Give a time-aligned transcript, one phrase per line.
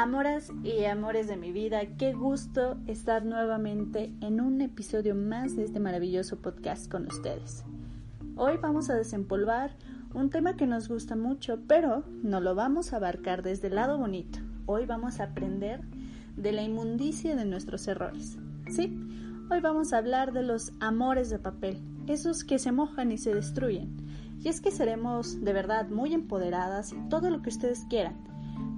[0.00, 5.64] Amoras y amores de mi vida, qué gusto estar nuevamente en un episodio más de
[5.64, 7.64] este maravilloso podcast con ustedes.
[8.34, 9.76] Hoy vamos a desempolvar
[10.14, 13.98] un tema que nos gusta mucho, pero no lo vamos a abarcar desde el lado
[13.98, 14.38] bonito.
[14.64, 15.82] Hoy vamos a aprender
[16.34, 18.38] de la inmundicia de nuestros errores.
[18.70, 18.98] Sí,
[19.50, 21.76] hoy vamos a hablar de los amores de papel,
[22.06, 23.98] esos que se mojan y se destruyen.
[24.42, 28.29] Y es que seremos de verdad muy empoderadas y todo lo que ustedes quieran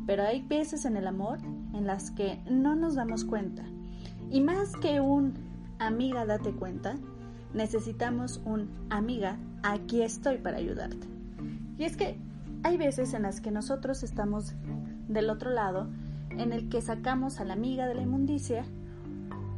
[0.06, 1.38] pero hay veces en el amor
[1.74, 3.64] en las que no nos damos cuenta.
[4.30, 5.34] Y más que un
[5.78, 6.94] amiga date cuenta,
[7.54, 11.06] necesitamos un amiga aquí estoy para ayudarte.
[11.78, 12.16] Y es que
[12.62, 14.54] hay veces en las que nosotros estamos
[15.08, 15.88] del otro lado,
[16.30, 18.64] en el que sacamos a la amiga de la inmundicia,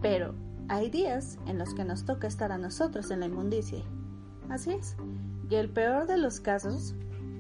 [0.01, 0.35] pero
[0.69, 3.83] hay días en los que nos toca estar a nosotros en la inmundicia.
[4.49, 4.97] Así es.
[5.51, 6.95] Y el peor de los casos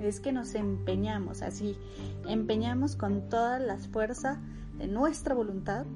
[0.06, 1.76] es que nos empeñamos así,
[2.29, 4.40] empeñamos con toda la fuerza
[4.79, 5.87] de nuestra voluntad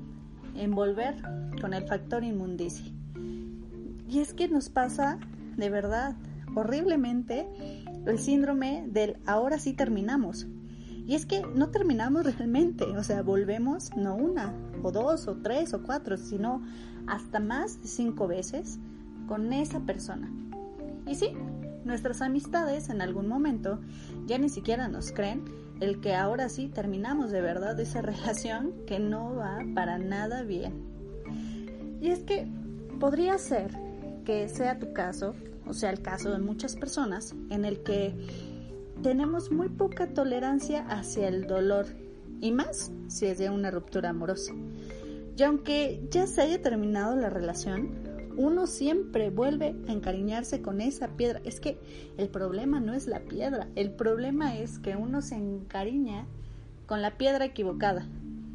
[0.54, 1.16] en volver
[1.60, 2.92] con el factor inmundicia.
[4.08, 5.18] Y es que nos pasa
[5.56, 6.16] de verdad
[6.54, 7.46] horriblemente
[8.06, 10.46] el síndrome del ahora sí terminamos.
[11.06, 15.72] Y es que no terminamos realmente, o sea, volvemos no una, o dos, o tres,
[15.72, 16.62] o cuatro, sino
[17.06, 18.78] hasta más de cinco veces
[19.26, 20.30] con esa persona.
[21.06, 21.32] Y sí,
[21.88, 23.78] Nuestras amistades en algún momento
[24.26, 25.46] ya ni siquiera nos creen
[25.80, 30.74] el que ahora sí terminamos de verdad esa relación que no va para nada bien.
[32.02, 32.46] Y es que
[33.00, 33.70] podría ser
[34.26, 35.34] que sea tu caso,
[35.66, 38.14] o sea el caso de muchas personas, en el que
[39.02, 41.86] tenemos muy poca tolerancia hacia el dolor
[42.42, 44.52] y más si es de una ruptura amorosa.
[45.38, 48.07] Y aunque ya se haya terminado la relación,
[48.38, 51.40] uno siempre vuelve a encariñarse con esa piedra.
[51.44, 51.76] Es que
[52.16, 56.24] el problema no es la piedra, el problema es que uno se encariña
[56.86, 58.06] con la piedra equivocada.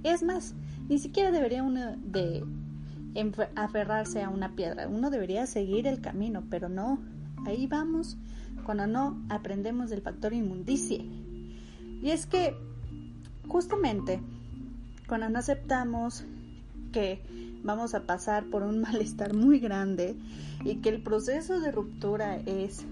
[0.03, 0.56] Es más,
[0.88, 1.97] ni siquiera debería uno
[3.56, 7.00] aferrarse a una piedra, uno debería seguir el camino, pero no,
[7.46, 8.18] ahí vamos
[8.66, 11.03] cuando no aprendemos del factor inmundicia.
[12.02, 12.56] Y es que
[13.50, 14.22] justamente
[15.09, 16.25] cuando no aceptamos
[16.94, 17.22] que
[17.64, 20.16] vamos a pasar por un malestar muy grande
[20.64, 22.86] y que el proceso de ruptura es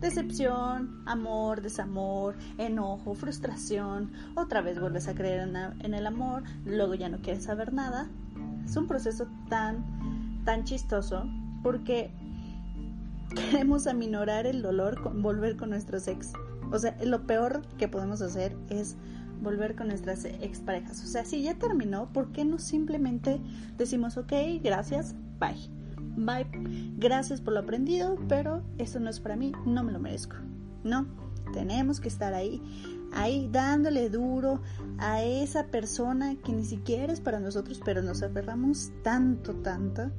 [0.00, 5.48] decepción, amor, desamor, enojo, frustración, otra vez vuelves a creer
[5.80, 8.10] en, el amor, luego ya no quieres saber nada.
[8.66, 11.24] Es un proceso tan, tan chistoso
[11.62, 12.10] porque
[13.34, 16.34] queremos aminorar el dolor con volver con nuestros ex.
[16.70, 18.96] O sea, lo peor que podemos hacer es
[19.40, 21.02] volver con nuestras exparejas.
[21.02, 23.40] O sea, si ya terminó, ¿por qué no simplemente
[23.76, 25.70] decimos, ok, gracias, bye?
[26.16, 26.46] Bye,
[26.96, 30.36] gracias por lo aprendido, pero eso no es para mí, no me lo merezco.
[30.84, 31.06] No,
[31.52, 32.62] tenemos que estar ahí,
[33.12, 34.60] ahí dándole duro
[34.98, 40.10] a esa persona que ni siquiera es para nosotros, pero nos aferramos tanto, tanto,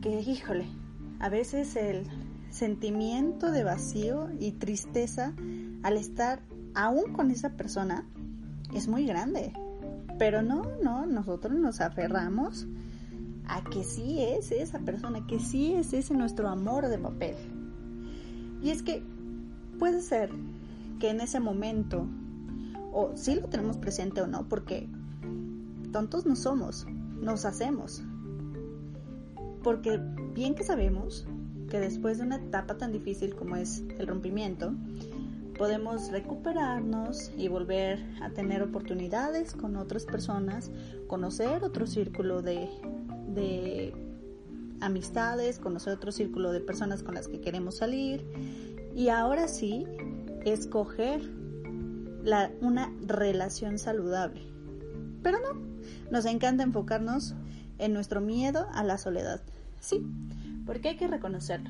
[0.00, 0.66] que híjole,
[1.18, 2.06] a veces el
[2.50, 5.34] sentimiento de vacío y tristeza
[5.82, 6.40] al estar
[6.74, 8.06] aún con esa persona
[8.74, 9.52] es muy grande.
[10.18, 12.66] Pero no, no, nosotros nos aferramos
[13.46, 17.36] a que sí es esa persona, que sí es ese nuestro amor de papel.
[18.62, 19.02] Y es que
[19.78, 20.30] puede ser
[20.98, 22.06] que en ese momento,
[22.92, 24.88] o sí lo tenemos presente o no, porque
[25.90, 26.86] tontos no somos,
[27.20, 28.02] nos hacemos.
[29.62, 30.00] Porque
[30.34, 31.26] bien que sabemos
[31.70, 34.74] que después de una etapa tan difícil como es el rompimiento,
[35.60, 40.70] podemos recuperarnos y volver a tener oportunidades con otras personas,
[41.06, 43.92] conocer otro círculo de,
[44.80, 48.24] amistades, conocer otro círculo de personas con las que queremos salir
[48.96, 49.84] y ahora sí
[50.46, 51.20] escoger
[52.62, 54.40] una relación saludable.
[55.22, 55.60] Pero no,
[56.10, 57.34] nos encanta enfocarnos
[57.76, 59.42] en nuestro miedo a la soledad.
[59.78, 60.02] Sí,
[60.64, 61.68] porque hay que reconocerlo.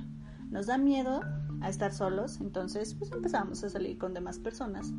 [0.48, 1.22] Nos da miedo
[1.60, 4.92] a estar solos, entonces pues empezamos a salir con demás personas.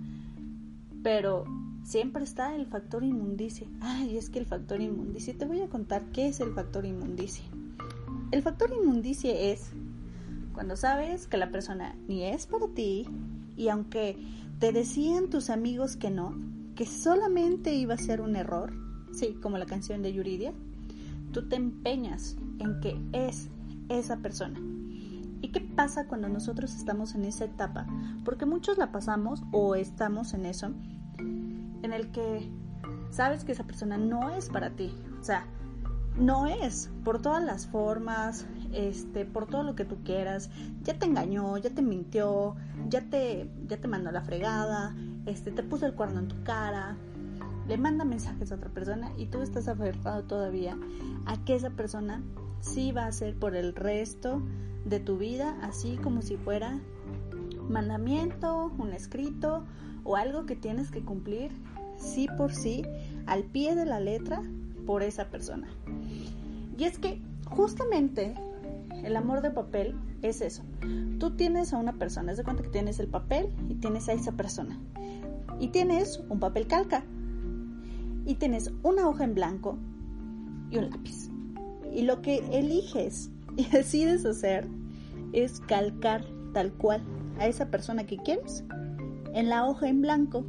[1.04, 1.46] Pero
[1.84, 3.68] siempre está el factor inmundicia.
[3.82, 7.46] Ay, es que el factor inmundicia, te voy a contar qué es el factor inmundicia.
[8.32, 9.72] El factor inmundicia es
[10.54, 13.08] cuando sabes que la persona ni es para ti
[13.58, 14.18] y aunque
[14.60, 16.36] te decían tus amigos que no,
[16.76, 18.74] que solamente iba a ser un error,
[19.12, 20.54] sí, como la canción de Yuridia,
[21.32, 23.50] tú te empeñas en que es
[23.90, 24.60] esa persona
[25.52, 27.86] ¿Y qué pasa cuando nosotros estamos en esa etapa?
[28.24, 30.72] Porque muchos la pasamos o estamos en eso,
[31.18, 32.50] en el que
[33.10, 34.96] sabes que esa persona no es para ti.
[35.20, 35.46] O sea,
[36.18, 40.50] no es por todas las formas, este, por todo lo que tú quieras.
[40.84, 42.56] Ya te engañó, ya te mintió,
[42.88, 44.96] ya te, ya te mandó la fregada,
[45.26, 46.96] este, te puso el cuerno en tu cara.
[47.68, 50.78] le manda mensajes a otra persona y tú estás aferrado todavía
[51.26, 52.24] a que esa persona
[52.62, 54.42] sí va a ser por el resto
[54.86, 56.80] de tu vida, así como si fuera
[57.70, 59.66] mandamiento, un escrito
[60.04, 61.52] o algo que tienes que cumplir
[62.02, 62.84] sí por sí,
[63.26, 64.44] al pie de la letra,
[64.86, 65.68] por esa persona.
[66.78, 68.34] Y es que justamente
[69.04, 70.64] el amor de papel es eso.
[71.20, 74.14] Tú tienes a una persona, es de cuenta que tienes el papel y tienes a
[74.14, 74.80] esa persona.
[75.60, 77.04] Y tienes un papel calca.
[78.26, 79.78] Y tienes una hoja en blanco
[80.70, 81.31] y un lápiz.
[81.94, 84.68] Y lo que eliges y decides hacer
[85.34, 86.24] es calcar
[86.54, 87.02] tal cual
[87.40, 88.64] a esa persona que quieres
[89.34, 90.46] en la hoja en blanco.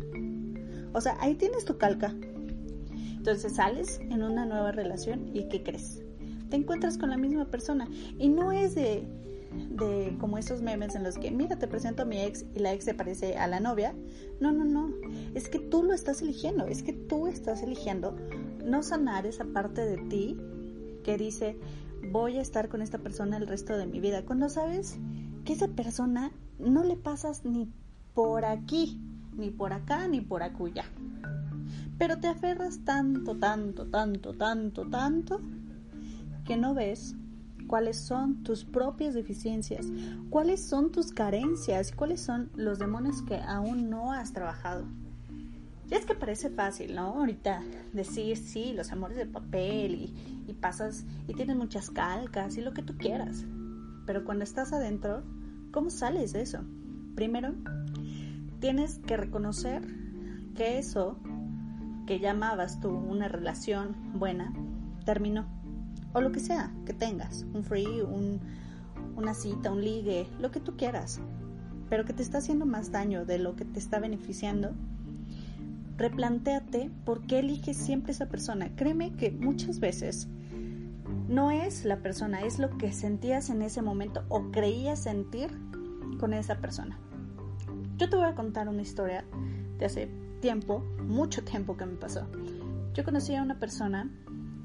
[0.93, 2.15] O sea, ahí tienes tu calca.
[3.17, 6.03] Entonces sales en una nueva relación y ¿qué crees?
[6.51, 7.89] Te encuentras con la misma persona
[8.19, 9.05] y no es de,
[9.71, 12.73] de como esos memes en los que, mira, te presento a mi ex y la
[12.75, 13.95] ex se parece a la novia.
[14.41, 14.93] No, no, no.
[15.35, 16.67] Es que tú lo estás eligiendo.
[16.67, 18.17] Es que tú estás eligiendo
[18.65, 20.37] no sanar esa parte de ti
[21.03, 21.59] que dice,
[22.11, 24.25] voy a estar con esta persona el resto de mi vida.
[24.25, 24.99] Cuando sabes
[25.45, 27.69] que esa persona no le pasas ni
[28.15, 29.01] por aquí,
[29.37, 30.85] ni por acá, ni por acuya.
[31.99, 35.41] Pero te aferras tanto, tanto, tanto, tanto, tanto,
[36.45, 37.15] que no ves
[37.67, 39.87] cuáles son tus propias deficiencias,
[40.29, 44.85] cuáles son tus carencias, cuáles son los demonios que aún no has trabajado.
[45.93, 47.19] Y es que parece fácil, ¿no?
[47.19, 47.63] Ahorita
[47.93, 52.73] decir sí, los amores de papel y, y pasas y tienes muchas calcas y lo
[52.73, 53.45] que tú quieras.
[54.07, 55.23] Pero cuando estás adentro,
[55.71, 56.61] ¿cómo sales de eso?
[57.15, 57.53] Primero,
[58.59, 59.83] tienes que reconocer
[60.57, 61.19] que eso
[62.07, 64.51] que llamabas tú una relación buena
[65.05, 65.45] terminó.
[66.15, 68.41] O lo que sea que tengas, un free, un,
[69.15, 71.21] una cita, un ligue, lo que tú quieras,
[71.91, 74.75] pero que te está haciendo más daño de lo que te está beneficiando
[76.03, 78.75] replantéate por qué eliges siempre esa persona.
[78.75, 80.27] Créeme que muchas veces
[81.29, 85.51] no es la persona, es lo que sentías en ese momento o creías sentir
[86.19, 86.99] con esa persona.
[87.99, 89.25] Yo te voy a contar una historia
[89.79, 90.11] de hace
[90.41, 92.27] tiempo, mucho tiempo que me pasó.
[92.95, 94.11] Yo conocí a una persona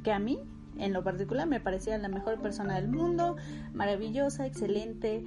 [0.03, 0.39] que a mí,
[0.79, 3.35] en lo particular, me parecía la mejor persona del mundo,
[3.73, 5.23] maravillosa, excelente,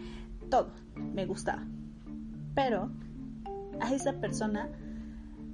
[0.51, 1.65] todo, me gustaba.
[2.57, 2.91] Pero
[3.81, 4.69] a esa persona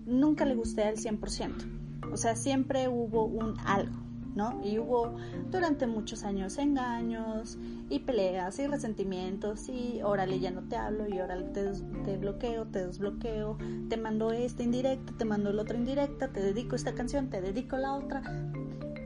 [0.06, 2.10] nunca le gusté al 100%.
[2.12, 3.96] O sea, siempre hubo un algo,
[4.34, 4.60] ¿no?
[4.64, 5.16] Y hubo
[5.50, 7.58] durante muchos años engaños
[7.90, 12.86] y peleas y resentimientos y órale ya no te hablo y órale te, bloqueo, te
[12.86, 13.58] desbloqueo,
[13.88, 17.76] te mando esta indirecta, te mando la otra indirecta, te dedico esta canción, te dedico
[17.76, 18.22] la otra.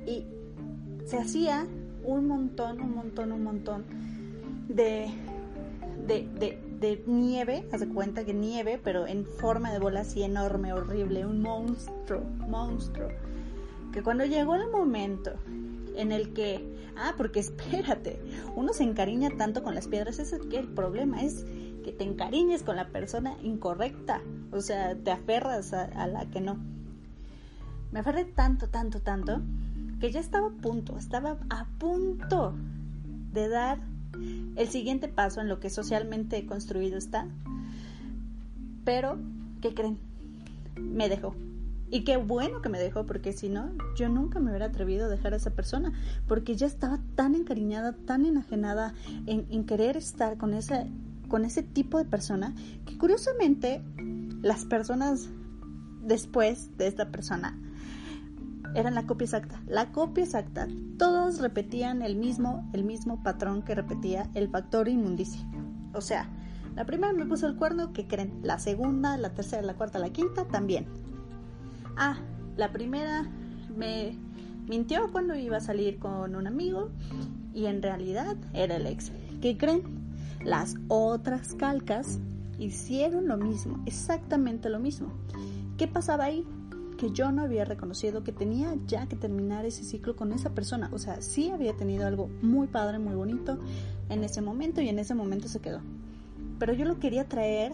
[0.07, 0.27] Y
[1.07, 1.67] se hacía
[2.05, 3.85] un montón, un montón, un montón
[4.69, 5.11] de,
[6.07, 10.73] de de nieve, haz de cuenta que nieve, pero en forma de bola así enorme,
[10.73, 13.09] horrible, un monstruo, monstruo.
[13.93, 15.33] Que cuando llegó el momento
[15.95, 16.65] en el que,
[16.97, 18.21] ah, porque espérate,
[18.57, 21.45] uno se encariña tanto con las piedras, ese es que el problema es
[21.85, 26.41] que te encariñes con la persona incorrecta, o sea, te aferras a, a la que
[26.41, 26.59] no.
[27.93, 29.43] Me aferré tanto, tanto, tanto,
[30.01, 32.55] que ya estaba a punto, estaba a punto
[33.33, 33.81] de dar
[34.57, 37.27] el siguiente paso en lo que socialmente construido está.
[38.85, 39.19] Pero,
[39.61, 39.99] ¿qué creen?
[40.77, 41.35] Me dejó.
[41.91, 45.09] Y qué bueno que me dejó, porque si no, yo nunca me hubiera atrevido a
[45.09, 45.93] dejar a esa persona,
[46.29, 48.95] porque ya estaba tan encariñada, tan enajenada
[49.27, 50.87] en, en querer estar con ese,
[51.29, 52.55] con ese tipo de persona,
[52.87, 53.83] que curiosamente
[54.41, 55.29] las personas
[56.03, 57.59] después de esta persona
[58.75, 59.61] eran la copia exacta.
[59.67, 60.69] La copia exacta.
[60.99, 65.41] Todos repetían el mismo, el mismo patrón que repetía el factor inmundicia.
[65.93, 66.29] O sea,
[66.77, 68.39] la primera me puso el cuerno, ¿qué creen?
[68.43, 70.87] La segunda, la tercera, la cuarta, la quinta también.
[71.97, 72.19] Ah,
[72.57, 73.29] la primera
[73.77, 74.17] me
[74.69, 76.91] mintió cuando iba a salir con un amigo
[77.53, 79.11] y en realidad era el ex.
[79.41, 79.83] ¿Qué creen?
[80.45, 82.21] Las otras calcas
[82.59, 85.13] hicieron lo mismo, exactamente lo mismo.
[85.77, 86.47] ¿Qué pasaba ahí?
[87.01, 90.91] Que yo no había reconocido que tenía ya que terminar ese ciclo con esa persona.
[90.93, 93.59] O sea, sí había tenido algo muy padre, muy bonito
[94.11, 95.81] en ese momento y en ese momento se quedó.
[96.59, 97.73] Pero yo lo quería traer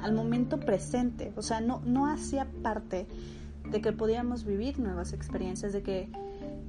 [0.00, 1.32] al momento presente.
[1.34, 3.08] O sea, no, no hacía parte
[3.68, 6.08] de que podíamos vivir nuevas experiencias, de que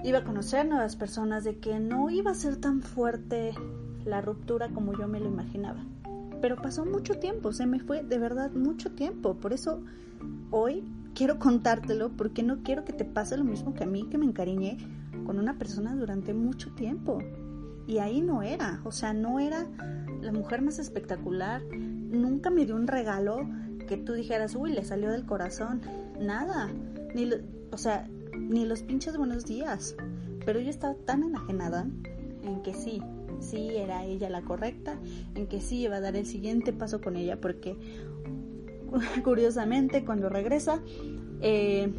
[0.04, 3.54] iba a conocer nuevas personas, de que no iba a ser tan fuerte
[4.04, 5.86] la ruptura como yo me lo imaginaba.
[6.42, 9.36] Pero pasó mucho tiempo, se me fue de verdad mucho tiempo.
[9.36, 9.84] Por eso
[10.50, 14.18] hoy quiero contártelo porque no quiero que te pase lo mismo que a mí, que
[14.18, 14.78] me encariñé
[15.26, 17.20] con una persona durante mucho tiempo.
[17.88, 19.66] Y ahí no era, o sea, no era
[20.22, 23.48] la mujer más espectacular, nunca me dio un regalo
[23.88, 25.82] que tú dijeras, uy, le salió del corazón,
[26.20, 26.70] nada.
[27.16, 27.30] Ni
[27.72, 29.96] o sea, ni los pinches buenos días.
[30.46, 31.88] Pero yo estaba tan enajenada
[32.44, 33.02] en que sí,
[33.40, 34.98] sí era ella la correcta,
[35.36, 37.76] en que sí iba a dar el siguiente paso con ella, porque
[39.24, 40.80] curiosamente cuando regresa,
[41.42, 41.92] eh,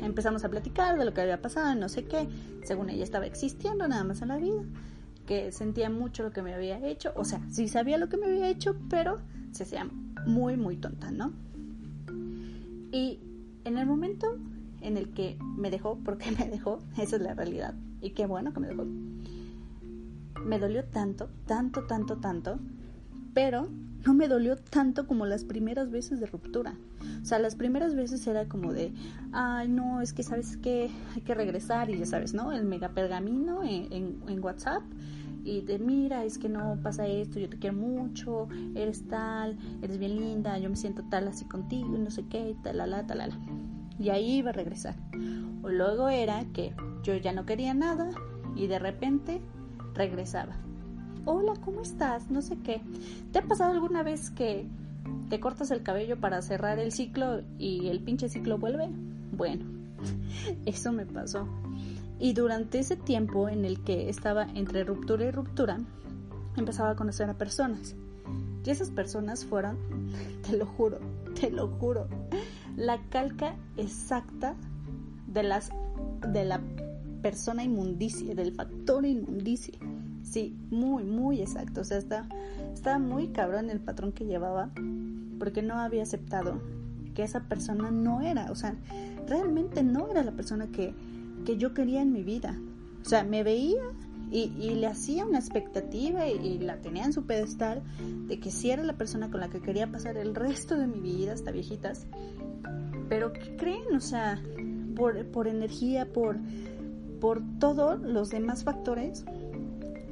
[0.00, 2.28] empezamos a platicar de lo que había pasado, no sé qué,
[2.64, 4.62] según ella estaba existiendo nada más en la vida,
[5.26, 8.26] que sentía mucho lo que me había hecho, o sea, sí sabía lo que me
[8.26, 9.18] había hecho, pero
[9.52, 9.88] se hacía
[10.26, 11.32] muy, muy tonta, ¿no?
[12.92, 13.20] Y
[13.64, 14.38] en el momento
[14.80, 18.52] en el que me dejó, porque me dejó, esa es la realidad, y qué bueno
[18.52, 18.84] que me dejó,
[20.44, 22.58] me dolió tanto, tanto, tanto, tanto,
[23.32, 23.68] pero
[24.04, 26.74] no me dolió tanto como las primeras veces de ruptura.
[27.22, 28.92] O sea, las primeras veces era como de,
[29.32, 32.52] ay, no, es que sabes que hay que regresar y ya sabes, ¿no?
[32.52, 34.82] El mega pergamino en, WhatsApp
[35.42, 39.98] y de mira, es que no pasa esto, yo te quiero mucho, eres tal, eres
[39.98, 43.38] bien linda, yo me siento tal así contigo, no sé qué, talala, talala.
[43.98, 44.96] Y ahí iba a regresar.
[45.62, 48.10] O luego era que yo ya no quería nada
[48.54, 49.40] y de repente
[49.94, 50.63] regresaba.
[51.26, 52.30] Hola, ¿cómo estás?
[52.30, 52.82] No sé qué.
[53.32, 54.66] ¿Te ha pasado alguna vez que
[55.28, 58.88] te cortas el cabello para cerrar el ciclo y el pinche ciclo vuelve.
[59.32, 59.64] Bueno,
[60.66, 61.48] eso me pasó.
[62.18, 65.78] Y durante ese tiempo en el que estaba entre ruptura y ruptura,
[66.56, 67.96] empezaba a conocer a personas.
[68.64, 69.78] Y esas personas fueron,
[70.46, 70.98] te lo juro,
[71.40, 72.06] te lo juro,
[72.76, 74.54] la calca exacta
[75.26, 75.70] de las
[76.28, 76.60] de la
[77.22, 79.78] persona inmundicia, del factor inmundicia.
[80.34, 81.82] Sí, muy, muy exacto.
[81.82, 84.72] O sea, está, muy cabrón el patrón que llevaba
[85.38, 86.60] porque no había aceptado
[87.14, 88.74] que esa persona no era, o sea,
[89.28, 90.92] realmente no era la persona que,
[91.46, 92.58] que yo quería en mi vida.
[93.00, 93.84] O sea, me veía
[94.32, 97.84] y, le hacía una expectativa y, la tenía en su pedestal
[98.26, 100.98] de que sí era la persona con la que quería pasar el resto de mi
[100.98, 102.08] vida hasta viejitas.
[103.08, 103.94] Pero ¿qué creen?
[103.94, 104.42] O sea,
[104.96, 106.38] por, por energía, por,
[107.20, 109.24] por todos los demás factores,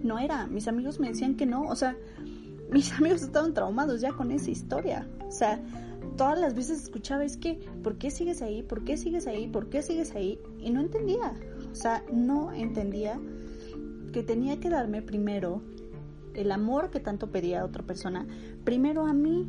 [0.02, 0.46] no era.
[0.46, 1.96] Mis amigos me decían que no, o sea,
[2.72, 5.08] mis amigos estaban traumados ya con esa historia.
[5.26, 5.60] O sea,
[6.16, 8.62] todas las veces escuchaba, es que, ¿por qué sigues ahí?
[8.62, 9.48] ¿Por qué sigues ahí?
[9.48, 10.38] ¿Por qué sigues ahí?
[10.60, 11.34] Y no entendía.
[11.70, 13.18] O sea, no entendía
[14.12, 15.62] que tenía que darme primero
[16.34, 18.26] el amor que tanto pedía a otra persona,
[18.64, 19.48] primero a mí,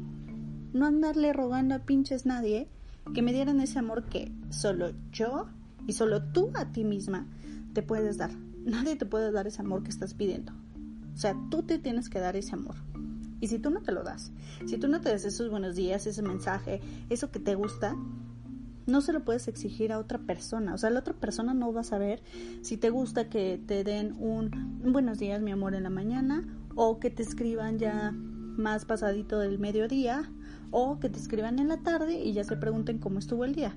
[0.74, 2.68] no andarle rogando a pinches nadie
[3.14, 5.48] que me dieran ese amor que solo yo
[5.88, 7.28] y solo tú a ti misma
[7.74, 8.32] te puedes dar.
[8.66, 10.54] Nadie te puede dar ese amor que estás pidiendo.
[11.14, 12.76] O sea, tú te tienes que dar ese amor.
[13.40, 14.32] Y si tú no te lo das,
[14.66, 16.80] si tú no te das esos buenos días, ese mensaje,
[17.10, 17.96] eso que te gusta,
[18.86, 20.74] no se lo puedes exigir a otra persona.
[20.74, 22.22] O sea, la otra persona no va a saber
[22.62, 26.44] si te gusta que te den un buenos días, mi amor, en la mañana,
[26.76, 30.32] o que te escriban ya más pasadito del mediodía,
[30.72, 33.76] o que te escriban en la tarde y ya se pregunten cómo estuvo el día.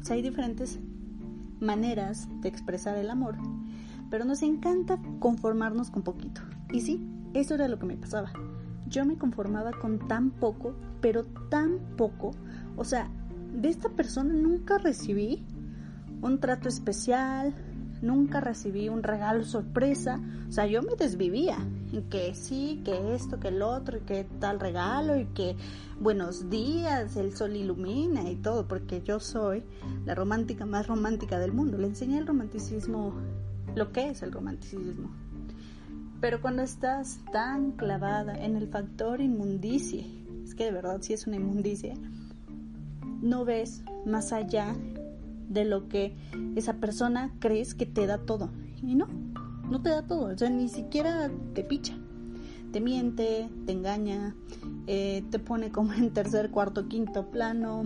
[0.00, 0.78] O sea, hay diferentes
[1.60, 3.36] maneras de expresar el amor,
[4.10, 6.42] pero nos encanta conformarnos con poquito.
[6.72, 8.32] Y sí, eso era lo que me pasaba
[8.90, 12.32] yo me conformaba con tan poco, pero tan poco.
[12.76, 13.08] O sea,
[13.54, 15.44] de esta persona nunca recibí
[16.20, 17.54] un trato especial,
[18.02, 20.20] nunca recibí un regalo sorpresa.
[20.48, 21.56] O sea, yo me desvivía
[21.92, 25.56] en que sí, que esto, que el otro, y que tal regalo, y que
[26.00, 29.62] buenos días, el sol ilumina y todo, porque yo soy
[30.04, 31.78] la romántica más romántica del mundo.
[31.78, 33.14] Le enseñé el romanticismo,
[33.74, 35.10] lo que es el romanticismo.
[36.20, 40.04] Pero cuando estás tan clavada en el factor inmundicia,
[40.44, 41.94] es que de verdad sí es una inmundicia,
[43.22, 44.74] no ves más allá
[45.48, 46.14] de lo que
[46.56, 48.50] esa persona crees que te da todo.
[48.82, 49.06] Y no,
[49.68, 51.96] no te da todo, o sea, ni siquiera te picha.
[52.72, 54.36] Te miente, te engaña,
[54.86, 57.84] eh, te pone como en tercer, cuarto, quinto plano.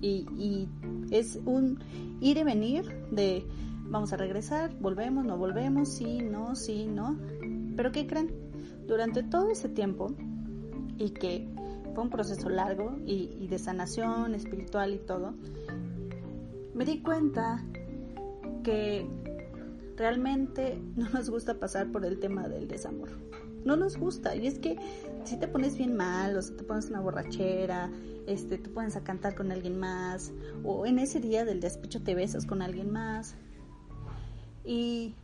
[0.00, 0.68] Y, y
[1.10, 1.78] es un
[2.20, 3.44] ir y venir de
[3.88, 7.18] vamos a regresar, volvemos, no volvemos, sí, no, sí, no.
[7.76, 8.32] Pero ¿qué creen?
[8.86, 10.14] Durante todo ese tiempo,
[10.98, 11.48] y que
[11.94, 15.34] fue un proceso largo y, de sanación espiritual y todo,
[16.74, 17.64] me di cuenta
[18.62, 19.06] que
[19.96, 23.10] realmente no nos gusta pasar por el tema del desamor.
[23.64, 24.36] No nos gusta.
[24.36, 24.76] Y es que
[25.24, 27.90] si te pones bien mal, o si te pones una borrachera,
[28.26, 30.32] este, te pones a cantar con alguien más,
[30.64, 33.34] o en ese día del despecho te besas con alguien más,
[34.68, 35.14] y,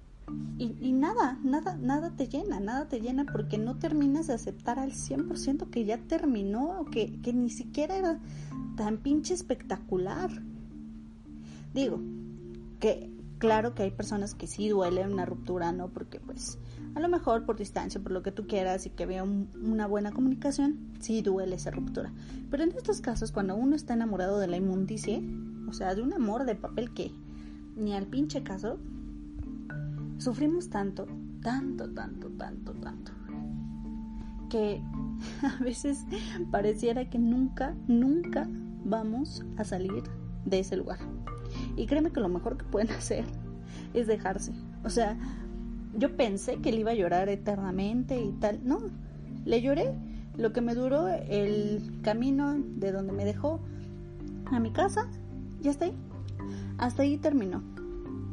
[0.58, 4.92] y, nada, nada, nada te llena, nada te llena porque no terminas de aceptar al
[4.92, 8.20] 100% que ya terminó, que, que ni siquiera era
[8.76, 10.30] tan pinche espectacular.
[11.74, 12.00] Digo,
[12.80, 15.88] que claro que hay personas que sí duele una ruptura, ¿no?
[15.88, 16.58] Porque pues
[16.94, 20.12] A lo mejor por distancia, por lo que tú quieras y que vea una buena
[20.12, 22.14] comunicación, sí duele esa ruptura.
[22.50, 25.20] Pero en estos casos, cuando uno está enamorado de la inmundicia,
[25.68, 27.10] o sea, de un amor de papel que
[27.76, 28.78] ni al pinche caso,
[30.24, 31.06] sufrimos tanto,
[31.42, 33.12] tanto, tanto, tanto, tanto,
[34.48, 34.82] que
[35.42, 36.06] a veces
[36.50, 38.48] pareciera que nunca, nunca
[38.84, 40.02] vamos a salir
[40.46, 40.98] de ese lugar.
[41.76, 43.26] Y créeme que lo mejor que pueden hacer
[43.92, 44.52] es dejarse.
[44.82, 45.16] O sea,
[45.96, 48.60] yo pensé que él iba a llorar eternamente y tal.
[48.64, 48.80] No,
[49.44, 49.94] le lloré
[50.38, 53.60] lo que me duró el camino de donde me dejó
[54.46, 55.06] a mi casa.
[55.60, 55.94] Ya está ahí.
[56.78, 57.73] Hasta ahí terminó.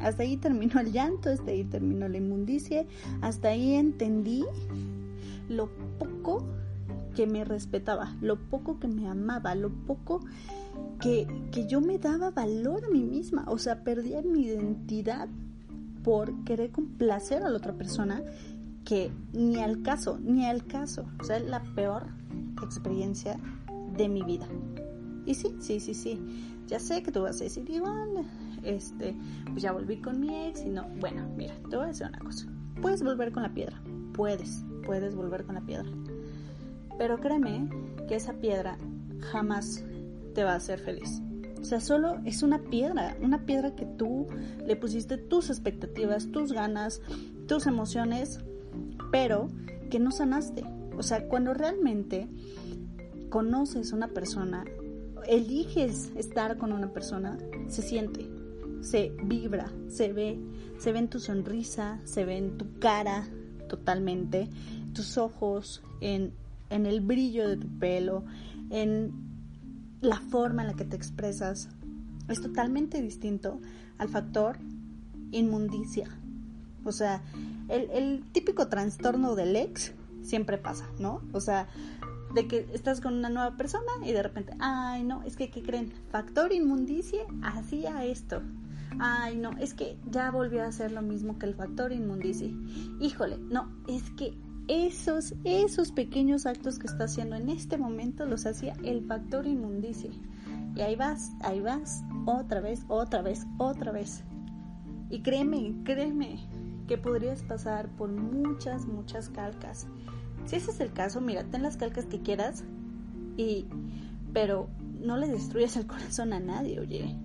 [0.01, 2.85] Hasta ahí terminó el llanto, hasta ahí terminó la inmundicia,
[3.21, 4.45] hasta ahí entendí
[5.49, 6.43] lo poco
[7.15, 10.21] que me respetaba, lo poco que me amaba, lo poco
[10.99, 13.45] que, que yo me daba valor a mí misma.
[13.47, 15.27] O sea, perdía mi identidad
[16.03, 18.23] por querer complacer a la otra persona
[18.85, 21.05] que ni al caso, ni al caso.
[21.19, 22.07] O sea, es la peor
[22.63, 23.39] experiencia
[23.95, 24.47] de mi vida.
[25.25, 26.19] Y sí, sí, sí, sí.
[26.67, 28.25] Ya sé que tú vas a decir, igual,
[28.63, 29.15] este,
[29.49, 30.87] pues ya volví con mi ex y no.
[30.99, 32.47] Bueno, mira, te voy a decir una cosa.
[32.81, 33.81] Puedes volver con la piedra.
[34.13, 35.89] Puedes, puedes volver con la piedra.
[36.97, 37.69] Pero créeme
[38.07, 38.77] que esa piedra
[39.31, 39.83] jamás
[40.33, 41.21] te va a hacer feliz.
[41.59, 44.25] O sea, solo es una piedra, una piedra que tú
[44.65, 47.01] le pusiste tus expectativas, tus ganas,
[47.47, 48.39] tus emociones,
[49.11, 49.47] pero
[49.91, 50.63] que no sanaste.
[50.97, 52.27] O sea, cuando realmente
[53.29, 54.65] conoces a una persona,
[55.27, 57.37] eliges estar con una persona,
[57.67, 58.27] se siente,
[58.81, 60.39] se vibra, se ve,
[60.77, 63.27] se ve en tu sonrisa, se ve en tu cara
[63.67, 64.49] totalmente,
[64.93, 66.33] tus ojos, en,
[66.69, 68.25] en el brillo de tu pelo,
[68.69, 69.11] en
[70.01, 71.69] la forma en la que te expresas
[72.27, 73.59] es totalmente distinto
[73.97, 74.57] al factor
[75.31, 76.09] inmundicia.
[76.83, 77.21] O sea,
[77.69, 81.21] el, típico trastorno del ex siempre pasa, ¿no?
[81.33, 81.67] O sea,
[82.33, 85.61] de que estás con una nueva persona y de repente, ay, no, es que, ¿qué
[85.61, 85.93] creen?
[86.09, 88.41] Factor inmundicia hacía esto.
[88.99, 92.49] Ay, no, es que ya volvió a hacer lo mismo que el factor inmundicia.
[92.99, 98.45] Híjole, no, es que esos, esos pequeños actos que está haciendo en este momento los
[98.45, 100.11] hacía el factor inmundicia.
[100.75, 104.23] Y ahí vas, ahí vas, otra vez, otra vez, otra vez.
[105.09, 106.39] Y créeme, créeme
[106.87, 109.87] que podrías pasar por muchas, muchas calcas.
[110.45, 112.63] Si ese es el caso, mira, ten las calcas que quieras
[113.37, 113.65] y
[114.33, 117.15] pero no le destruyas el corazón a nadie, oye.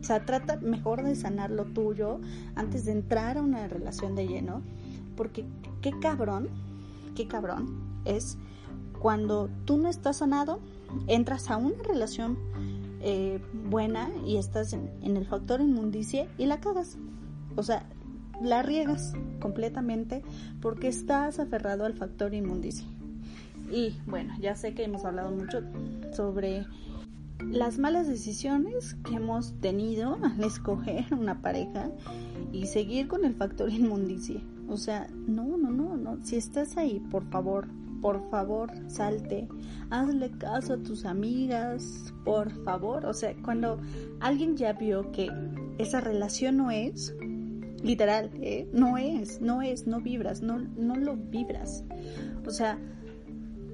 [0.00, 2.20] O sea, trata mejor de sanar lo tuyo
[2.54, 4.62] antes de entrar a una relación de lleno,
[5.16, 5.44] porque
[5.80, 6.48] qué cabrón
[7.16, 7.66] qué cabrón
[8.04, 8.38] es
[9.00, 10.60] cuando tú no estás sanado,
[11.08, 12.38] entras a una relación
[13.00, 16.96] eh, buena y estás en, el factor inmundicia y la cagas.
[17.56, 17.86] O sea,
[18.40, 20.22] la riegas completamente
[20.60, 22.86] porque estás aferrado al factor inmundicia.
[23.70, 25.62] Y bueno, ya sé que hemos hablado mucho
[26.12, 26.64] sobre
[27.44, 31.90] las malas decisiones que hemos tenido al escoger una pareja
[32.52, 34.40] y seguir con el factor inmundicia.
[34.68, 36.18] O sea, no, no, no, no.
[36.24, 37.68] Si estás ahí, por favor,
[38.00, 39.48] por favor, salte.
[39.90, 43.06] Hazle caso a tus amigas, por favor.
[43.06, 43.78] O sea, cuando
[44.20, 45.30] alguien ya vio que
[45.78, 47.14] esa relación no es,
[47.82, 48.68] literal, ¿eh?
[48.72, 51.84] no es, no es, no vibras, no, no lo vibras.
[52.44, 52.78] O sea,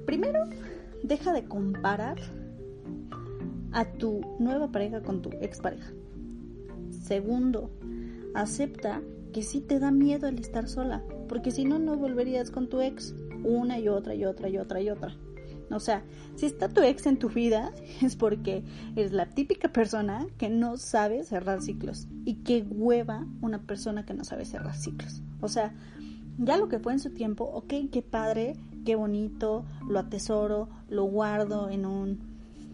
[0.05, 0.39] primero,
[1.03, 2.17] deja de comparar
[3.73, 5.91] a tu nueva pareja con tu expareja.
[6.89, 7.71] Segundo,
[8.33, 9.01] acepta
[9.33, 12.81] que sí te da miedo el estar sola, porque si no, no volverías con tu
[12.81, 15.15] ex una y otra y otra y otra y otra.
[15.71, 16.03] O sea,
[16.35, 18.63] si está tu ex en tu vida es porque
[18.95, 22.07] eres la típica persona que no sabe cerrar ciclos.
[22.25, 25.21] Y qué hueva una persona que no sabe cerrar ciclos.
[25.41, 25.73] O sea,
[26.37, 28.55] ya lo que fue en su tiempo, ok, qué padre,
[28.85, 32.32] qué bonito, lo atesoro, lo guardo en un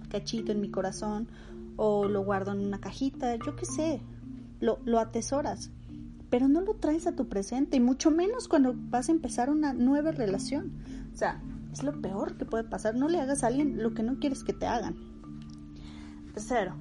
[0.09, 1.27] cachito en mi corazón
[1.77, 4.01] o lo guardo en una cajita, yo qué sé,
[4.59, 5.71] lo, lo atesoras
[6.29, 9.73] pero no lo traes a tu presente y mucho menos cuando vas a empezar una
[9.73, 10.71] nueva relación.
[11.13, 11.41] O sea,
[11.73, 12.95] es lo peor que puede pasar.
[12.95, 14.95] No le hagas a alguien lo que no quieres que te hagan.
[16.33, 16.75] Tercero,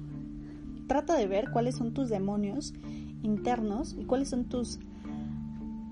[0.87, 2.73] trata de ver cuáles son tus demonios
[3.23, 4.79] internos y cuáles son tus,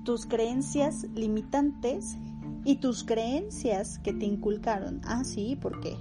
[0.06, 2.18] tus creencias limitantes
[2.64, 5.02] y tus creencias que te inculcaron.
[5.04, 5.98] Ah, sí, porque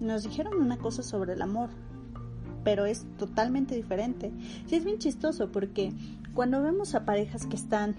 [0.00, 1.70] nos dijeron una cosa sobre el amor,
[2.64, 4.32] pero es totalmente diferente.
[4.66, 5.92] Sí, es bien chistoso porque
[6.34, 7.96] cuando vemos a parejas que están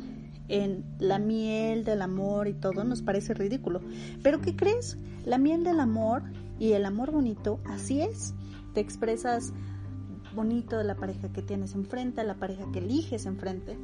[0.48, 3.82] en la miel del amor y todo, nos parece ridículo.
[4.24, 4.98] Pero ¿qué crees?
[5.26, 6.24] La miel del amor
[6.60, 8.34] y el amor bonito, así es.
[8.74, 9.54] Te expresas
[10.36, 13.78] bonito de la pareja que tienes enfrente, la pareja que eliges enfrente.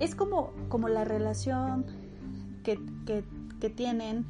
[0.00, 1.84] Es como, como la relación
[2.62, 3.24] que, que,
[3.60, 4.26] que tienen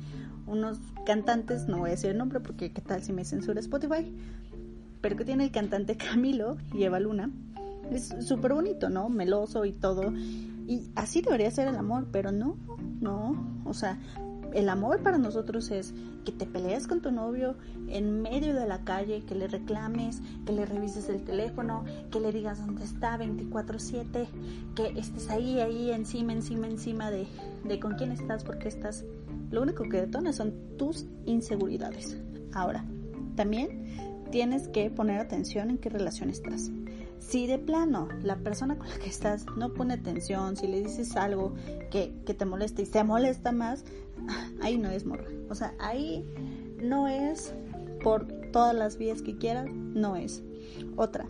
[0.48, 4.12] unos cantantes, no voy a decir el nombre porque qué tal si me censura Spotify,
[5.00, 7.30] pero que tiene el cantante Camilo y Eva Luna.
[7.90, 9.08] Es súper bonito, ¿no?
[9.08, 10.12] Meloso y todo.
[10.66, 12.56] Y así debería ser el amor, pero no,
[13.00, 13.62] no.
[13.64, 13.98] O sea,
[14.52, 17.56] el amor para nosotros es que te pelees con tu novio
[17.88, 22.32] en medio de la calle, que le reclames, que le revises el teléfono, que le
[22.32, 24.26] digas dónde está 24/7,
[24.74, 27.26] que estés ahí, ahí, encima, encima, encima de,
[27.64, 29.04] de con quién estás, porque estás.
[29.50, 32.18] Lo único que detona son tus inseguridades.
[32.52, 32.84] Ahora,
[33.34, 33.86] también
[34.30, 36.70] tienes que poner atención en qué relación estás.
[37.18, 41.16] Si de plano la persona con la que estás no pone atención, si le dices
[41.16, 41.54] algo
[41.90, 43.84] que, te molesta y se molesta más,
[44.62, 45.28] ahí no es morra.
[45.50, 46.24] O sea, ahí
[46.82, 47.54] no es
[48.02, 50.42] por todas las vías que quieras, no es.
[50.96, 51.26] Otra,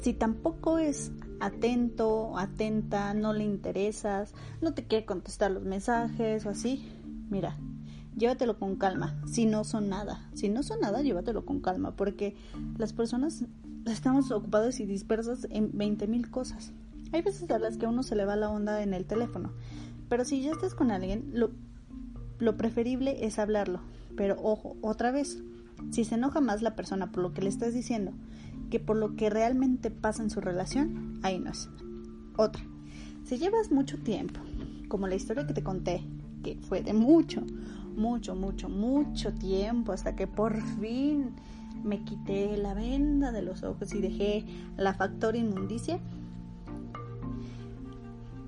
[0.00, 6.50] si tampoco es atento, atenta, no le interesas, no te quiere contestar los mensajes o
[6.50, 6.92] así,
[7.30, 7.56] mira,
[8.16, 9.20] llévatelo con calma.
[9.26, 12.36] Si no son nada, si no son nada, llévatelo con calma, porque
[12.76, 13.44] las personas
[13.86, 16.72] estamos ocupadas y dispersas en 20 mil cosas.
[17.12, 19.52] Hay veces a las que uno se le va la onda en el teléfono,
[20.08, 21.50] pero si ya estás con alguien, lo,
[22.38, 23.80] lo preferible es hablarlo.
[24.16, 25.42] Pero ojo, otra vez,
[25.90, 28.12] si se enoja más la persona por lo que le estás diciendo
[28.70, 31.68] que por lo que realmente pasa en su relación, ahí no es.
[32.36, 32.62] Otra,
[33.24, 34.40] si llevas mucho tiempo,
[34.88, 36.02] como la historia que te conté,
[36.42, 37.42] que fue de mucho,
[37.96, 41.34] mucho, mucho, mucho tiempo, hasta que por fin
[41.84, 44.44] me quité la venda de los ojos y dejé
[44.76, 45.98] la factor inmundicia,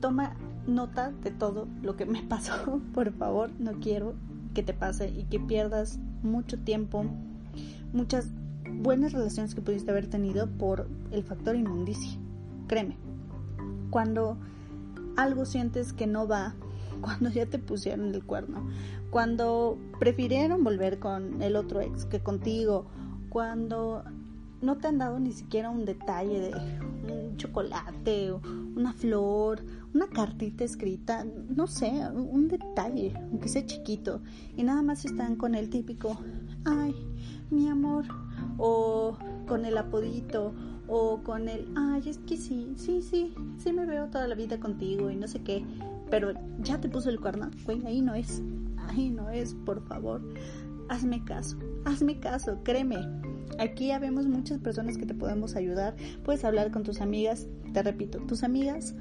[0.00, 0.34] toma
[0.66, 4.14] nota de todo lo que me pasó, por favor, no quiero
[4.54, 7.04] que te pase y que pierdas mucho tiempo,
[7.92, 8.28] muchas
[8.70, 12.18] buenas relaciones que pudiste haber tenido por el factor inmundicia.
[12.68, 12.96] Créeme,
[13.90, 14.36] cuando
[15.16, 16.54] algo sientes que no va,
[17.20, 18.68] cuando ya te pusieron el cuerno,
[19.10, 22.86] cuando prefirieron volver con el otro ex que contigo,
[23.28, 24.04] cuando
[24.62, 26.54] no te han dado ni siquiera un detalle de
[27.12, 29.60] un chocolate, una flor,
[29.92, 34.20] una cartita escrita, no sé, un detalle, aunque sea chiquito,
[34.56, 36.16] y nada más están con el típico,
[36.64, 36.94] ay,
[37.50, 38.04] mi amor,
[38.56, 40.54] o con el apodito,
[40.86, 44.60] o con el, ay, es que sí, sí, sí, sí me veo toda la vida
[44.60, 45.64] contigo y no sé qué,
[46.12, 48.42] pero ya te puso el cuerno, güey, ahí no es,
[48.86, 50.20] ahí no es, por favor,
[50.90, 52.98] hazme caso, hazme caso, créeme,
[53.58, 55.94] Aquí ya vemos muchas personas que te podemos ayudar.
[56.24, 58.94] Puedes hablar con tus amigas, te repito, tus amigas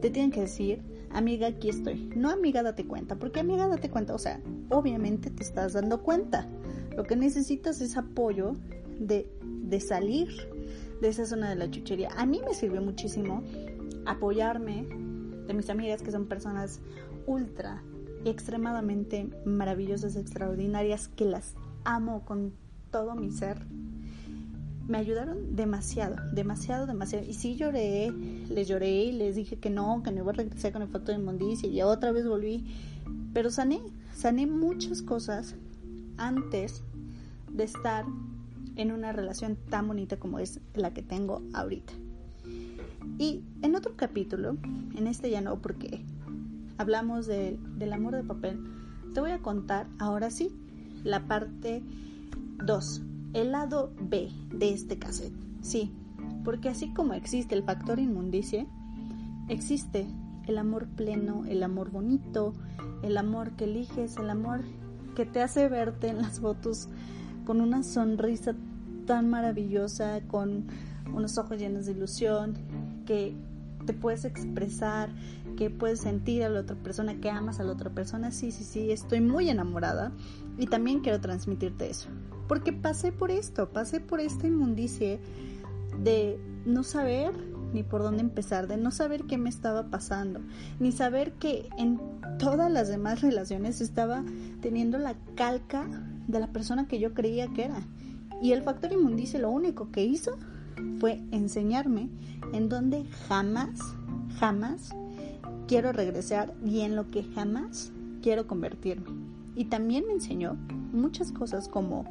[0.00, 2.10] te tienen que decir, amiga, aquí estoy.
[2.16, 4.40] No amiga, date cuenta, porque amiga, date cuenta, o sea,
[4.70, 6.48] obviamente te estás dando cuenta.
[6.96, 8.54] Lo que necesitas es apoyo
[8.98, 10.28] de, de salir
[11.00, 12.10] de esa zona de la chuchería.
[12.16, 13.42] A mí me sirvió muchísimo
[14.06, 15.01] apoyarme
[15.46, 16.80] de mis amigas que son personas
[17.26, 17.82] ultra
[18.24, 22.52] y extremadamente maravillosas, extraordinarias, que las amo con
[22.90, 23.66] todo mi ser,
[24.86, 27.24] me ayudaron demasiado, demasiado, demasiado.
[27.26, 30.72] Y sí lloré, les lloré y les dije que no, que no iba a regresar
[30.72, 32.66] con el foto de inmundicia y otra vez volví.
[33.32, 33.80] Pero sané,
[34.14, 35.54] sané muchas cosas
[36.16, 36.82] antes
[37.50, 38.04] de estar
[38.76, 41.92] en una relación tan bonita como es la que tengo ahorita.
[43.18, 44.56] Y en otro capítulo,
[44.96, 46.04] en este ya no porque
[46.78, 48.60] hablamos del amor de papel,
[49.14, 50.50] te voy a contar ahora sí
[51.04, 51.82] la parte
[52.64, 53.02] 2.
[53.34, 55.34] El lado B de este cassette.
[55.60, 55.92] Sí,
[56.44, 58.66] porque así como existe el factor inmundicia,
[59.48, 60.06] existe
[60.46, 62.54] el amor pleno, el amor bonito,
[63.02, 64.62] el amor que eliges, el amor
[65.14, 66.88] que te hace verte en las fotos
[67.44, 68.54] con una sonrisa
[69.06, 70.66] tan maravillosa, con
[71.12, 72.54] unos ojos llenos de ilusión,
[73.04, 73.34] que
[73.86, 75.10] te puedes expresar,
[75.56, 78.30] que puedes sentir a la otra persona, que amas a la otra persona.
[78.30, 80.12] Sí, sí, sí, estoy muy enamorada
[80.58, 82.08] y también quiero transmitirte eso.
[82.48, 85.18] Porque pasé por esto, pasé por esta inmundicia
[86.02, 87.32] de no saber
[87.72, 90.40] ni por dónde empezar, de no saber qué me estaba pasando,
[90.78, 92.00] ni saber que en
[92.38, 94.24] todas las demás relaciones estaba
[94.60, 95.86] teniendo la calca
[96.28, 97.82] de la persona que yo creía que era.
[98.42, 100.36] Y el factor inmundicia lo único que hizo
[101.00, 102.08] fue enseñarme
[102.52, 103.80] en donde jamás,
[104.38, 104.90] jamás
[105.66, 109.06] quiero regresar y en lo que jamás quiero convertirme.
[109.56, 110.56] Y también me enseñó
[110.92, 112.04] muchas cosas como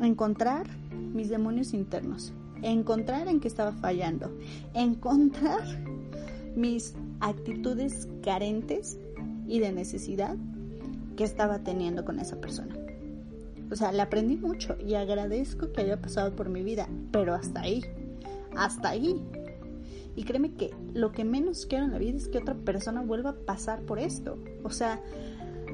[0.00, 0.66] encontrar
[1.14, 4.30] mis demonios internos, encontrar en qué estaba fallando,
[4.74, 5.62] encontrar
[6.56, 8.98] mis actitudes carentes
[9.46, 10.36] y de necesidad
[11.16, 12.74] que estaba teniendo con esa persona.
[13.70, 17.62] O sea, le aprendí mucho y agradezco que haya pasado por mi vida, pero hasta
[17.62, 17.84] ahí,
[18.56, 19.20] hasta ahí.
[20.16, 23.30] Y créeme que lo que menos quiero en la vida es que otra persona vuelva
[23.30, 24.38] a pasar por esto.
[24.62, 25.00] O sea,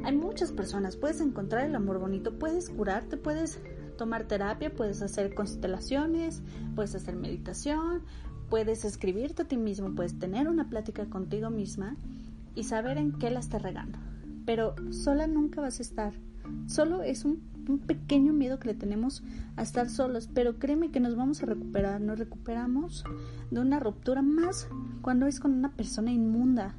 [0.03, 3.61] hay muchas personas, puedes encontrar el amor bonito, puedes curarte, puedes
[3.99, 6.43] tomar terapia, puedes hacer constelaciones,
[6.75, 8.03] puedes hacer meditación,
[8.49, 11.97] puedes escribirte a ti mismo, puedes tener una plática contigo misma
[12.55, 13.99] y saber en qué la estás regando.
[14.47, 16.15] Pero sola nunca vas a estar.
[16.67, 19.23] Solo es un, un, pequeño miedo que le tenemos
[19.57, 23.05] a estar solos, pero créeme que nos vamos a recuperar, nos recuperamos
[23.51, 24.69] de una ruptura más
[25.03, 26.75] cuando es con una persona inmunda,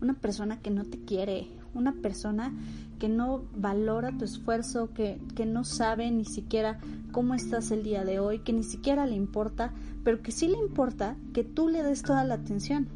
[0.00, 2.52] una persona que no te quiere, una persona
[2.98, 6.78] que no valora tu esfuerzo, que, que no sabe ni siquiera
[7.12, 9.72] cómo estás el día de hoy, que ni siquiera le importa,
[10.04, 12.88] pero que sí le importa que tú le des toda la atención.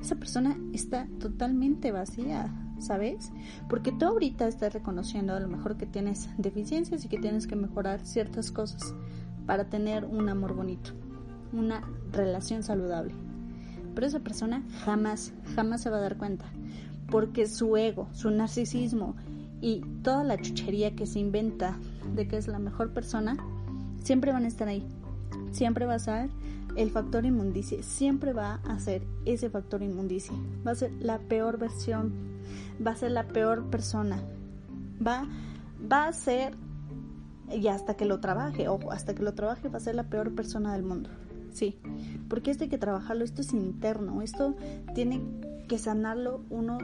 [0.00, 2.52] Esa persona está totalmente vacía,
[2.84, 3.32] ¿sabes?
[3.68, 7.56] Porque tú ahorita estás reconociendo a lo mejor que tienes deficiencias y que tienes que
[7.56, 8.94] mejorar ciertas cosas
[9.46, 10.90] para tener un amor bonito,
[11.52, 13.14] una relación saludable.
[13.94, 16.46] Pero esa persona jamás, jamás se va a dar cuenta
[17.10, 19.14] porque su ego, su narcisismo
[19.60, 21.78] y toda la chuchería que se inventa
[22.14, 23.36] de que es la mejor persona,
[24.02, 24.86] siempre van a estar ahí.
[25.52, 26.28] Siempre va a ser
[26.76, 30.34] el factor inmundicia, siempre va a ser ese factor inmundicia.
[30.66, 32.12] Va a ser la peor versión,
[32.84, 34.22] va a ser la peor persona.
[35.04, 35.26] Va,
[35.90, 36.54] va a ser,
[37.50, 40.34] y hasta que lo trabaje, ojo, hasta que lo trabaje va a ser la peor
[40.34, 41.10] persona del mundo.
[41.52, 41.78] Sí,
[42.28, 44.56] porque esto hay que trabajarlo, esto es interno, esto
[44.94, 45.22] tiene
[45.68, 46.78] que sanarlo uno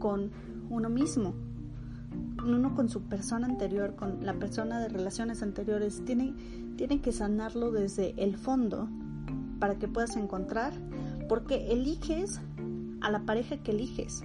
[0.00, 0.32] con
[0.68, 1.34] uno mismo,
[2.44, 6.34] uno con su persona anterior, con la persona de relaciones anteriores, tiene,
[6.76, 8.88] tiene que sanarlo desde el fondo
[9.60, 10.72] para que puedas encontrar,
[11.28, 12.40] porque eliges
[13.00, 14.22] a la pareja que eliges,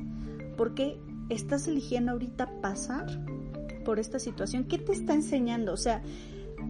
[0.57, 3.07] porque estás eligiendo ahorita pasar
[3.83, 5.73] por esta situación, ¿qué te está enseñando?
[5.73, 6.01] O sea,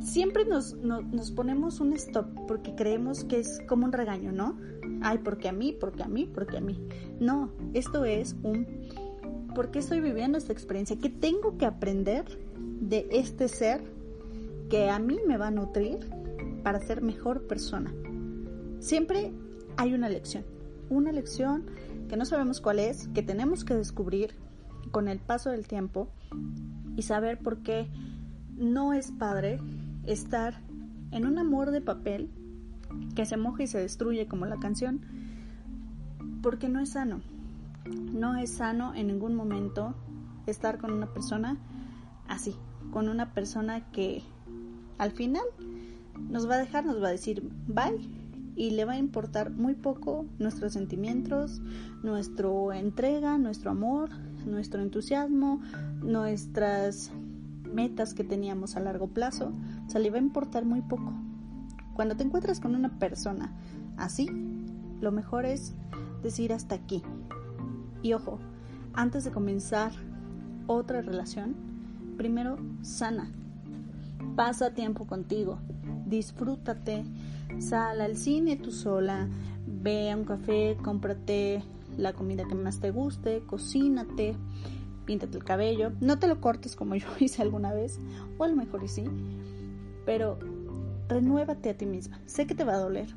[0.02, 4.58] siempre nos, nos ponemos un stop porque creemos que es como un regaño, ¿no?
[5.02, 6.80] Ay, porque a mí, porque a mí, porque a mí.
[7.20, 8.66] No, esto es un
[9.56, 10.98] ¿por qué estoy viviendo esta experiencia?
[11.00, 12.26] ¿Qué tengo que aprender
[12.82, 13.82] de este ser
[14.70, 16.00] que a mí me va a nutrir
[16.62, 17.92] para ser mejor persona?
[18.80, 19.32] Siempre
[19.78, 20.44] hay una lección,
[20.90, 21.64] una lección
[22.08, 24.36] que no sabemos cuál es, que tenemos que descubrir
[24.92, 26.10] con el paso del tiempo
[26.96, 27.90] y saber por qué
[28.56, 29.60] no es padre
[30.06, 30.62] estar
[31.12, 32.30] en un amor de papel
[33.16, 35.02] que se moja y se destruye como la canción,
[36.42, 37.22] porque no es sano.
[38.14, 39.96] No es sano en ningún momento
[40.48, 41.58] estar con una persona
[42.28, 42.56] así,
[42.92, 44.24] con una persona que
[44.98, 45.44] al final
[46.30, 48.15] nos va a dejar, nos va a decir bye
[48.56, 51.62] y le va a importar muy poco nuestros sentimientos,
[52.04, 54.10] nuestra entrega, nuestro amor,
[54.46, 55.62] nuestro entusiasmo,
[56.02, 57.12] nuestras
[57.74, 59.52] metas que teníamos a largo plazo,
[59.86, 61.14] o sea, le va a importar muy poco.
[61.94, 63.52] Cuando te encuentras con una persona
[63.98, 64.30] así,
[65.02, 65.74] lo mejor es
[66.24, 67.04] decir hasta aquí.
[68.02, 68.40] Y ojo,
[68.94, 69.92] antes de comenzar
[70.68, 71.56] otra relación,
[72.18, 73.30] primero sana.
[74.36, 75.60] Pasa tiempo contigo,
[76.06, 77.06] disfrútate,
[77.60, 79.28] sal al cine tú sola,
[79.66, 81.64] ve a un café, cómprate
[81.98, 84.36] la comida que más te guste, cocínate,
[85.06, 88.00] píntate el cabello, no te lo cortes como yo hice alguna vez,
[88.38, 89.04] o a lo mejor sí,
[90.06, 90.38] pero
[91.08, 92.20] renuévate a ti misma.
[92.26, 93.08] Sé que te va a doler,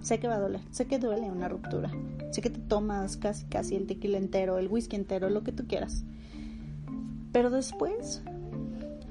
[0.00, 1.90] sé que va a doler, sé que duele una ruptura,
[2.30, 5.66] sé que te tomas casi casi el tequila entero, el whisky entero, lo que tú
[5.66, 6.04] quieras.
[7.32, 8.22] Pero después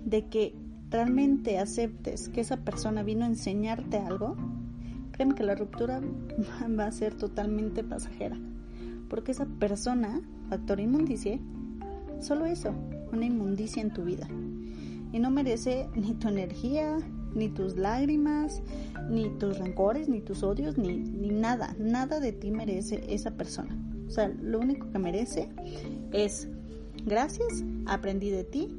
[0.05, 0.55] de que
[0.91, 4.35] realmente aceptes que esa persona vino a enseñarte algo,
[5.11, 6.01] créeme que la ruptura
[6.79, 8.37] va a ser totalmente pasajera.
[9.09, 11.39] Porque esa persona, factor inmundicia,
[12.19, 12.73] solo eso,
[13.11, 14.27] una inmundicia en tu vida.
[15.11, 16.97] Y no merece ni tu energía,
[17.35, 18.61] ni tus lágrimas,
[19.09, 21.75] ni tus rencores, ni tus odios, ni, ni nada.
[21.77, 23.77] Nada de ti merece esa persona.
[24.07, 25.49] O sea, lo único que merece
[26.11, 26.47] es
[27.05, 28.69] gracias, aprendí de ti,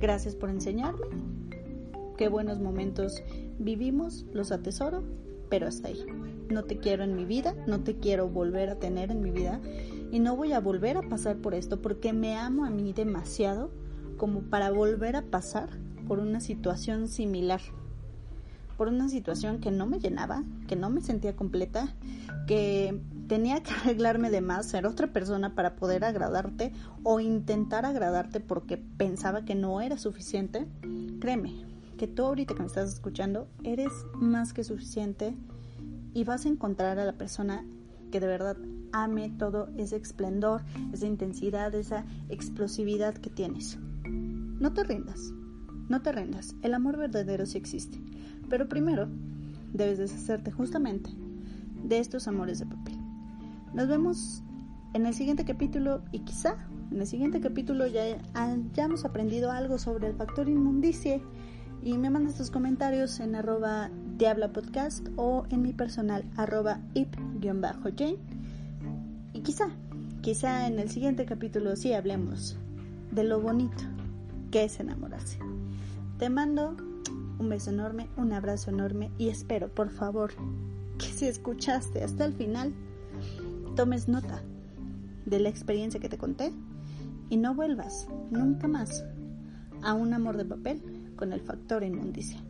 [0.00, 1.06] gracias por enseñarme,
[2.16, 3.22] qué buenos momentos
[3.58, 5.04] vivimos, los atesoro,
[5.52, 6.02] pero hasta ahí.
[6.48, 9.60] No te quiero en mi vida, no te quiero volver a tener en mi vida
[10.10, 13.70] y no voy a volver a pasar por esto porque me amo a mí demasiado
[14.16, 15.68] como para volver a pasar
[16.08, 17.60] por una situación similar,
[18.78, 21.94] por una situación que no me llenaba, que no me sentía completa,
[22.46, 28.40] que tenía que arreglarme de más, ser otra persona para poder agradarte o intentar agradarte
[28.40, 30.66] porque pensaba que no era suficiente.
[31.20, 31.71] Créeme,
[32.02, 35.36] que tú ahorita que me estás escuchando eres más que suficiente
[36.12, 37.64] y vas a encontrar a la persona
[38.10, 38.56] que de verdad
[38.90, 40.62] ame todo ese esplendor,
[40.92, 43.78] esa intensidad, esa explosividad que tienes.
[44.04, 45.32] No te rindas,
[45.88, 48.02] no te rindas, el amor verdadero sí existe.
[48.50, 49.06] Pero primero
[49.72, 51.08] debes deshacerte justamente
[51.84, 52.98] de estos amores de papel.
[53.74, 54.42] Nos vemos
[54.92, 56.56] en el siguiente capítulo y quizá
[56.90, 61.20] en el siguiente capítulo ya hayamos aprendido algo sobre el factor inmundicia
[61.82, 68.16] y me mandas tus comentarios en arroba diabla podcast o en mi personal arroba ip-jane
[69.32, 69.68] y quizá,
[70.20, 72.56] quizá en el siguiente capítulo sí hablemos
[73.10, 73.82] de lo bonito
[74.50, 75.38] que es enamorarse.
[76.18, 76.76] Te mando
[77.38, 80.32] un beso enorme, un abrazo enorme y espero, por favor,
[80.98, 82.72] que si escuchaste hasta el final,
[83.74, 84.42] tomes nota
[85.26, 86.52] de la experiencia que te conté
[87.28, 89.04] y no vuelvas nunca más
[89.82, 92.40] a un amor de papel con el factor inmundicia.